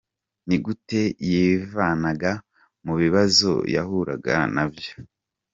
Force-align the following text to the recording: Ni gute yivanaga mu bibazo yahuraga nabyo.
Ni 0.47 0.55
gute 0.65 1.01
yivanaga 1.29 2.31
mu 2.85 2.93
bibazo 3.01 3.51
yahuraga 3.75 4.33
nabyo. 4.55 4.93